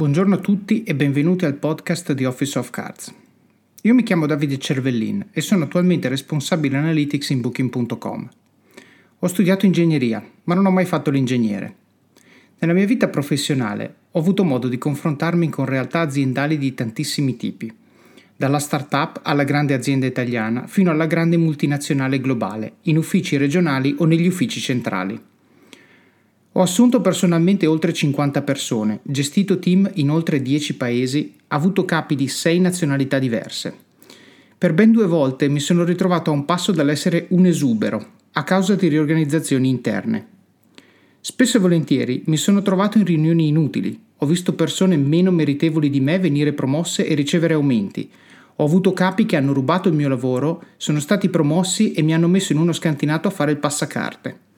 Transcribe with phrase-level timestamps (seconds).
[0.00, 3.12] Buongiorno a tutti e benvenuti al podcast di Office of Cards.
[3.82, 8.30] Io mi chiamo Davide Cervellin e sono attualmente responsabile analytics in Booking.com.
[9.18, 11.74] Ho studiato ingegneria, ma non ho mai fatto l'ingegnere.
[12.60, 17.70] Nella mia vita professionale ho avuto modo di confrontarmi con realtà aziendali di tantissimi tipi,
[18.34, 24.06] dalla start-up alla grande azienda italiana fino alla grande multinazionale globale, in uffici regionali o
[24.06, 25.28] negli uffici centrali.
[26.54, 32.26] Ho assunto personalmente oltre 50 persone, gestito team in oltre 10 paesi, avuto capi di
[32.26, 33.72] 6 nazionalità diverse.
[34.58, 38.74] Per ben due volte mi sono ritrovato a un passo dall'essere un esubero, a causa
[38.74, 40.26] di riorganizzazioni interne.
[41.20, 46.00] Spesso e volentieri mi sono trovato in riunioni inutili, ho visto persone meno meritevoli di
[46.00, 48.10] me venire promosse e ricevere aumenti,
[48.56, 52.28] ho avuto capi che hanno rubato il mio lavoro, sono stati promossi e mi hanno
[52.28, 54.49] messo in uno scantinato a fare il passacarte.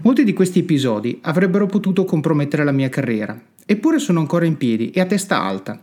[0.00, 4.90] Molti di questi episodi avrebbero potuto compromettere la mia carriera, eppure sono ancora in piedi
[4.90, 5.82] e a testa alta.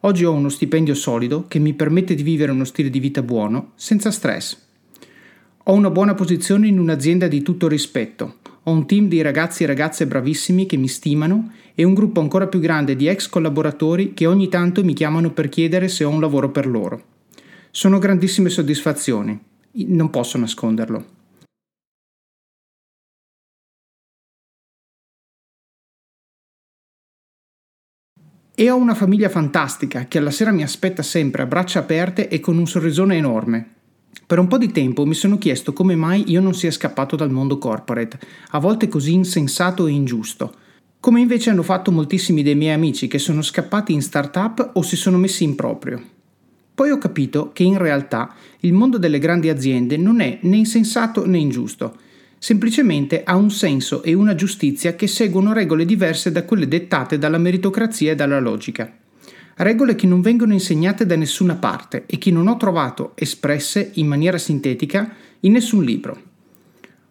[0.00, 3.70] Oggi ho uno stipendio solido che mi permette di vivere uno stile di vita buono,
[3.76, 4.58] senza stress.
[5.64, 9.66] Ho una buona posizione in un'azienda di tutto rispetto, ho un team di ragazzi e
[9.66, 14.26] ragazze bravissimi che mi stimano e un gruppo ancora più grande di ex collaboratori che
[14.26, 17.02] ogni tanto mi chiamano per chiedere se ho un lavoro per loro.
[17.70, 19.38] Sono grandissime soddisfazioni,
[19.86, 21.20] non posso nasconderlo.
[28.62, 32.38] E ho una famiglia fantastica che alla sera mi aspetta sempre a braccia aperte e
[32.38, 33.70] con un sorrisone enorme.
[34.24, 37.32] Per un po' di tempo mi sono chiesto come mai io non sia scappato dal
[37.32, 40.54] mondo corporate, a volte così insensato e ingiusto,
[41.00, 44.94] come invece hanno fatto moltissimi dei miei amici che sono scappati in start-up o si
[44.94, 46.00] sono messi in proprio.
[46.72, 51.26] Poi ho capito che in realtà il mondo delle grandi aziende non è né insensato
[51.26, 51.96] né ingiusto,
[52.42, 57.38] semplicemente ha un senso e una giustizia che seguono regole diverse da quelle dettate dalla
[57.38, 58.92] meritocrazia e dalla logica.
[59.58, 64.08] Regole che non vengono insegnate da nessuna parte e che non ho trovato espresse in
[64.08, 66.20] maniera sintetica in nessun libro.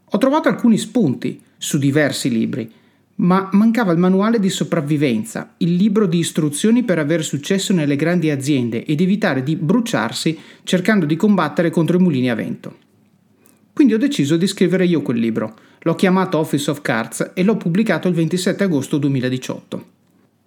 [0.04, 2.70] Ho trovato alcuni spunti su diversi libri,
[3.16, 8.30] ma mancava il manuale di sopravvivenza, il libro di istruzioni per avere successo nelle grandi
[8.30, 12.81] aziende ed evitare di bruciarsi cercando di combattere contro i mulini a vento.
[13.74, 15.56] Quindi ho deciso di scrivere io quel libro.
[15.82, 19.86] L'ho chiamato Office of Cards e l'ho pubblicato il 27 agosto 2018.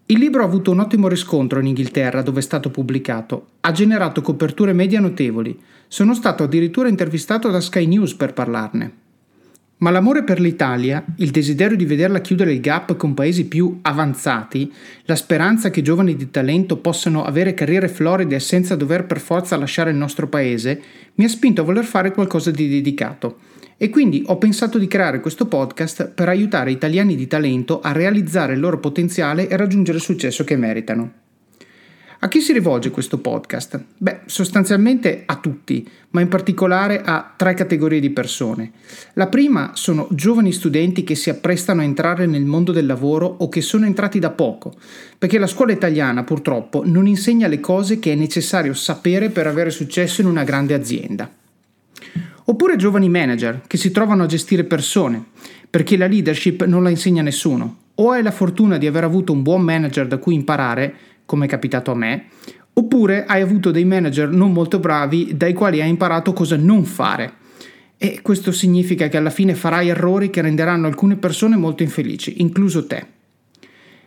[0.06, 4.20] Il libro ha avuto un ottimo riscontro in Inghilterra dove è stato pubblicato, ha generato
[4.20, 5.58] coperture media notevoli,
[5.88, 9.03] sono stato addirittura intervistato da Sky News per parlarne.
[9.84, 14.72] Ma l'amore per l'Italia, il desiderio di vederla chiudere il gap con paesi più avanzati,
[15.03, 19.91] la speranza che giovani di talento possano avere carriere floride senza dover per forza lasciare
[19.91, 20.81] il nostro paese,
[21.17, 23.41] mi ha spinto a voler fare qualcosa di dedicato.
[23.77, 28.55] E quindi ho pensato di creare questo podcast per aiutare italiani di talento a realizzare
[28.55, 31.23] il loro potenziale e raggiungere il successo che meritano.
[32.24, 33.84] A chi si rivolge questo podcast?
[33.98, 38.72] Beh, sostanzialmente a tutti, ma in particolare a tre categorie di persone.
[39.12, 43.50] La prima sono giovani studenti che si apprestano a entrare nel mondo del lavoro o
[43.50, 44.72] che sono entrati da poco,
[45.18, 49.68] perché la scuola italiana purtroppo non insegna le cose che è necessario sapere per avere
[49.68, 51.30] successo in una grande azienda.
[52.46, 55.22] Oppure giovani manager che si trovano a gestire persone,
[55.68, 57.80] perché la leadership non la insegna nessuno.
[57.96, 60.94] O hai la fortuna di aver avuto un buon manager da cui imparare,
[61.26, 62.26] come è capitato a me,
[62.74, 67.42] oppure hai avuto dei manager non molto bravi dai quali hai imparato cosa non fare.
[67.96, 72.86] E questo significa che alla fine farai errori che renderanno alcune persone molto infelici, incluso
[72.86, 73.06] te.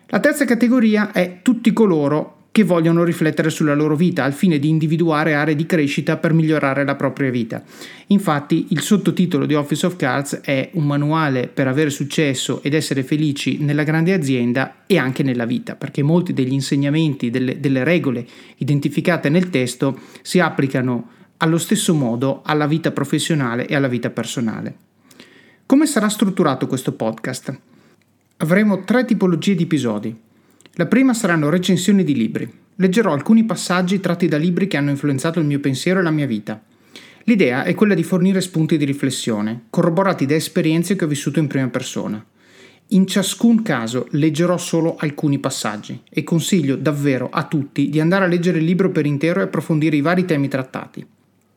[0.07, 4.68] La terza categoria è tutti coloro che vogliono riflettere sulla loro vita al fine di
[4.68, 7.62] individuare aree di crescita per migliorare la propria vita.
[8.07, 13.03] Infatti il sottotitolo di Office of Cards è un manuale per avere successo ed essere
[13.03, 18.25] felici nella grande azienda e anche nella vita, perché molti degli insegnamenti, delle, delle regole
[18.56, 24.76] identificate nel testo si applicano allo stesso modo alla vita professionale e alla vita personale.
[25.67, 27.55] Come sarà strutturato questo podcast?
[28.37, 30.26] Avremo tre tipologie di episodi.
[30.79, 32.47] La prima saranno recensioni di libri.
[32.76, 36.28] Leggerò alcuni passaggi tratti da libri che hanno influenzato il mio pensiero e la mia
[36.28, 36.62] vita.
[37.24, 41.47] L'idea è quella di fornire spunti di riflessione, corroborati da esperienze che ho vissuto in
[41.47, 42.24] prima persona.
[42.90, 48.28] In ciascun caso leggerò solo alcuni passaggi e consiglio davvero a tutti di andare a
[48.28, 51.03] leggere il libro per intero e approfondire i vari temi trattati.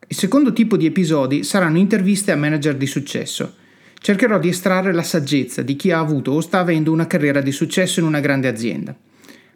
[0.06, 3.56] Il secondo tipo di episodi saranno interviste a manager di successo.
[4.00, 7.52] Cercherò di estrarre la saggezza di chi ha avuto o sta avendo una carriera di
[7.52, 8.96] successo in una grande azienda.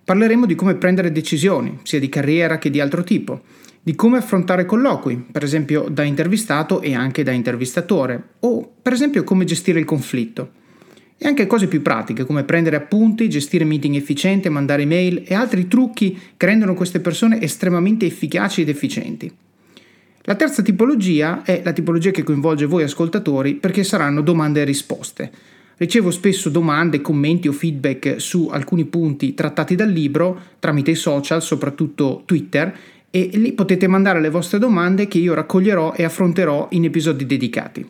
[0.05, 3.41] Parleremo di come prendere decisioni, sia di carriera che di altro tipo,
[3.83, 9.25] di come affrontare colloqui, per esempio da intervistato e anche da intervistatore, o per esempio
[9.25, 10.63] come gestire il conflitto.
[11.17, 15.69] e anche cose più pratiche come prendere appunti, gestire meeting efficiente, mandare email e altri
[15.69, 19.33] trucchi che rendono queste persone estremamente efficaci ed efficienti.
[20.23, 25.31] La terza tipologia è la tipologia che coinvolge voi ascoltatori perché saranno domande e risposte.
[25.77, 31.43] Ricevo spesso domande, commenti o feedback su alcuni punti trattati dal libro tramite i social,
[31.43, 32.77] soprattutto Twitter,
[33.11, 37.89] e lì potete mandare le vostre domande che io raccoglierò e affronterò in episodi dedicati.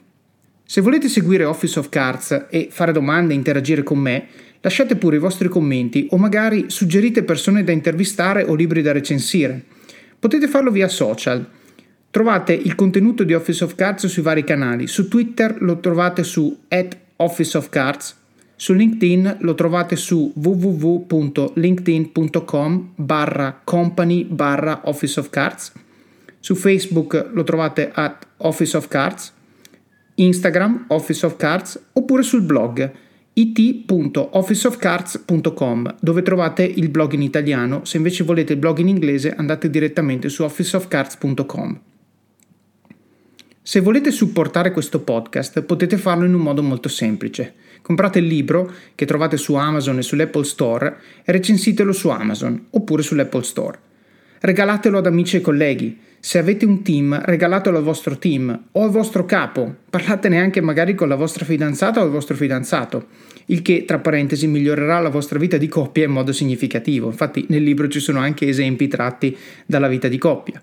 [0.67, 4.27] Se volete seguire Office of Cards e fare domande e interagire con me,
[4.61, 9.63] lasciate pure i vostri commenti o magari suggerite persone da intervistare o libri da recensire.
[10.19, 11.47] Potete farlo via social.
[12.11, 14.87] Trovate il contenuto di Office of Cards sui vari canali.
[14.87, 16.61] Su Twitter lo trovate su
[17.17, 18.17] Office of Cards.
[18.57, 25.73] Su LinkedIn lo trovate su www.linkedin.com barra company barra Office of Cards.
[26.41, 29.33] Su Facebook lo trovate at Office of Cards.
[30.17, 32.93] Instagram Office of Cards oppure sul blog
[33.35, 37.85] it.officeofcards.com dove trovate il blog in italiano.
[37.85, 41.81] Se invece volete il blog in inglese andate direttamente su officeofcards.com.
[43.67, 47.55] Se volete supportare questo podcast potete farlo in un modo molto semplice.
[47.81, 53.03] Comprate il libro che trovate su Amazon e sull'Apple Store e recensitelo su Amazon oppure
[53.03, 53.79] sull'Apple Store.
[54.41, 55.99] Regalatelo ad amici e colleghi.
[56.21, 59.75] Se avete un team, regalatelo al vostro team o al vostro capo.
[59.89, 63.07] Parlatene anche magari con la vostra fidanzata o il vostro fidanzato,
[63.47, 67.07] il che tra parentesi migliorerà la vostra vita di coppia in modo significativo.
[67.07, 69.35] Infatti nel libro ci sono anche esempi tratti
[69.65, 70.63] dalla vita di coppia.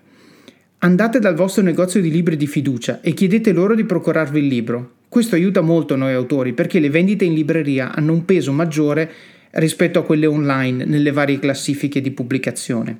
[0.84, 4.94] Andate dal vostro negozio di libri di fiducia e chiedete loro di procurarvi il libro.
[5.08, 9.08] Questo aiuta molto noi autori perché le vendite in libreria hanno un peso maggiore
[9.52, 12.98] rispetto a quelle online nelle varie classifiche di pubblicazione.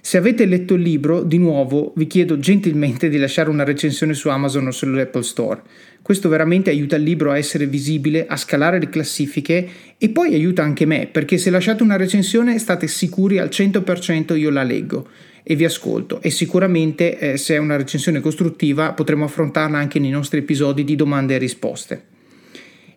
[0.00, 4.28] Se avete letto il libro, di nuovo vi chiedo gentilmente di lasciare una recensione su
[4.28, 5.62] Amazon o sull'Apple Store.
[6.02, 10.64] Questo veramente aiuta il libro a essere visibile, a scalare le classifiche e poi aiuta
[10.64, 15.08] anche me, perché se lasciate una recensione state sicuri al 100% io la leggo
[15.46, 20.10] e vi ascolto e sicuramente eh, se è una recensione costruttiva potremo affrontarla anche nei
[20.10, 22.04] nostri episodi di domande e risposte.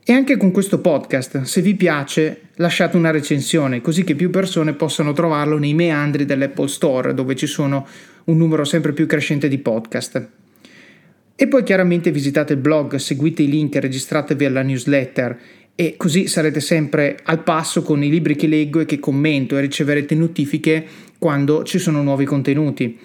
[0.10, 4.72] E anche con questo podcast, se vi piace, lasciate una recensione così che più persone
[4.72, 7.86] possano trovarlo nei meandri dell'Apple Store, dove ci sono
[8.24, 10.30] un numero sempre più crescente di podcast.
[11.36, 15.38] E poi chiaramente visitate il blog, seguite i link, registratevi alla newsletter
[15.76, 19.62] e così sarete sempre al passo con i libri che leggo e che commento e
[19.62, 20.84] riceverete notifiche
[21.18, 22.98] quando ci sono nuovi contenuti.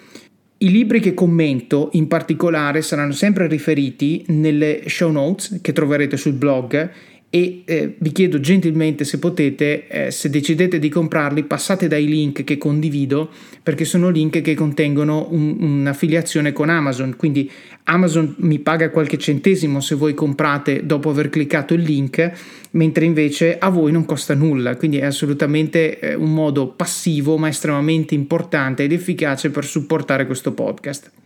[0.57, 6.33] I libri che commento in particolare saranno sempre riferiti nelle show notes che troverete sul
[6.33, 6.89] blog
[7.35, 12.43] e eh, vi chiedo gentilmente se potete, eh, se decidete di comprarli, passate dai link
[12.43, 13.27] che condivido
[13.63, 17.49] perché sono link che contengono un, un'affiliazione con Amazon, quindi
[17.85, 22.31] Amazon mi paga qualche centesimo se voi comprate dopo aver cliccato il link,
[22.71, 27.47] mentre invece a voi non costa nulla, quindi è assolutamente eh, un modo passivo ma
[27.47, 31.22] estremamente importante ed efficace per supportare questo podcast.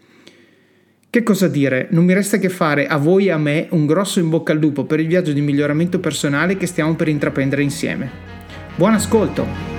[1.10, 1.88] Che cosa dire?
[1.92, 4.60] Non mi resta che fare a voi e a me un grosso in bocca al
[4.60, 8.12] lupo per il viaggio di miglioramento personale che stiamo per intraprendere insieme.
[8.76, 9.77] Buon ascolto!